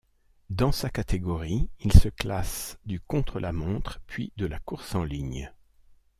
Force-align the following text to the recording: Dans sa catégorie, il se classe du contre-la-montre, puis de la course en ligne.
Dans 0.49 0.71
sa 0.71 0.89
catégorie, 0.89 1.69
il 1.81 1.93
se 1.93 2.09
classe 2.09 2.79
du 2.87 2.99
contre-la-montre, 3.01 4.01
puis 4.07 4.33
de 4.35 4.47
la 4.47 4.57
course 4.57 4.95
en 4.95 5.03
ligne. 5.03 5.53